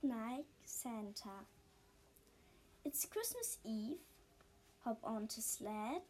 Good 0.00 0.10
night, 0.10 0.44
Santa. 0.64 1.46
It's 2.84 3.06
Christmas 3.06 3.58
Eve. 3.64 3.98
Hop 4.84 4.98
on 5.04 5.26
to 5.28 5.40
sled. 5.40 6.02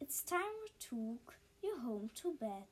It's 0.00 0.22
time 0.22 0.40
we 0.62 0.70
took 0.78 1.34
you 1.62 1.76
home 1.82 2.10
to 2.22 2.34
bed. 2.40 2.68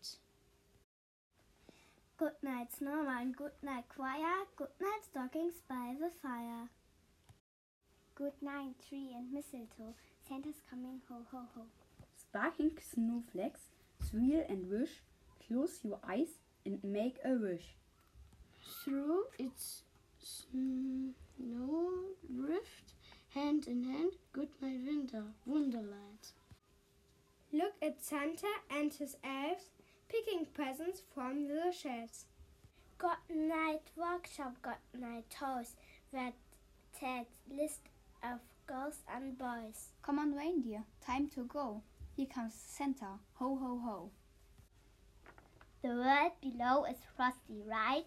Good 2.17 2.37
night, 2.43 2.69
snowman. 2.77 3.33
Good 3.33 3.53
night, 3.63 3.85
choir. 3.95 4.45
Good 4.57 4.69
night, 4.81 5.01
stockings 5.11 5.55
by 5.69 5.95
the 6.01 6.11
fire. 6.23 6.69
Good 8.15 8.41
night, 8.41 8.75
tree 8.89 9.11
and 9.15 9.33
mistletoe. 9.33 9.95
Santa's 10.29 10.63
coming, 10.71 11.01
ho 11.09 11.17
ho 11.33 11.43
ho. 11.55 11.63
Sparkling 12.17 12.79
snowflakes, 12.81 13.73
swirl 14.01 14.45
and 14.49 14.71
wish. 14.71 15.03
Close 15.47 15.81
your 15.83 15.99
eyes 16.09 16.39
and 16.65 16.83
make 16.83 17.19
a 17.25 17.33
wish. 17.33 17.75
Through 18.85 19.25
its 19.39 19.83
Mm, 20.55 21.13
snow 21.37 21.91
drift, 22.35 22.95
hand 23.35 23.67
in 23.67 23.85
hand, 23.85 24.13
good 24.33 24.49
night, 24.61 24.81
winter, 24.87 25.25
wonderland. 25.45 26.33
Look 27.53 27.75
at 27.83 28.03
Santa 28.03 28.53
and 28.71 28.93
his 28.93 29.17
elves 29.25 29.71
picking 30.09 30.47
presents 30.53 31.03
from 31.15 31.49
the 31.49 31.73
shelves. 31.73 32.27
Good 32.99 33.19
night, 33.35 33.83
workshop. 33.97 34.57
Good 34.63 35.01
night, 35.01 35.25
toys. 35.31 35.75
That 36.13 36.35
Ted's 36.99 37.37
list 37.51 37.81
of 38.23 38.41
girls 38.67 39.01
and 39.13 39.37
boys. 39.37 39.91
Come 40.03 40.19
on, 40.19 40.35
reindeer, 40.35 40.85
time 41.05 41.29
to 41.35 41.45
go. 41.45 41.83
Here 42.17 42.27
comes 42.27 42.55
Santa, 42.55 43.19
ho 43.35 43.57
ho 43.57 43.81
ho. 43.85 44.11
The 45.83 45.89
world 45.89 46.33
below 46.41 46.85
is 46.85 46.97
frosty, 47.17 47.63
right? 47.67 48.07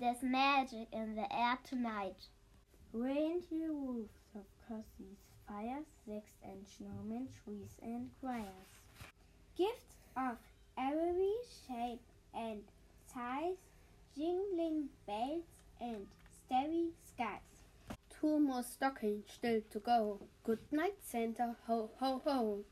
There's 0.00 0.22
magic 0.24 0.88
in 0.92 1.14
the 1.14 1.32
air 1.32 1.56
tonight. 1.62 2.16
Reindeer 2.92 3.70
roofs 3.70 4.18
of 4.34 4.42
cozies, 4.68 5.22
fires, 5.46 5.86
six 6.04 6.32
and 6.42 6.66
snowmen, 6.66 7.28
trees 7.44 7.76
and 7.80 8.10
choirs. 8.20 8.82
Gifts 9.56 9.94
of 10.16 10.38
every 10.76 11.36
shape 11.68 12.02
and 12.34 12.62
size, 13.06 13.56
jingling 14.16 14.88
bells 15.06 15.44
and 15.80 16.08
starry 16.44 16.90
skies. 17.06 17.96
Two 18.10 18.40
more 18.40 18.64
stockings 18.64 19.26
still 19.32 19.60
to 19.70 19.78
go. 19.78 20.18
Good 20.42 20.72
night, 20.72 20.96
Santa, 21.02 21.54
ho 21.68 21.90
ho 22.00 22.20
ho. 22.24 22.64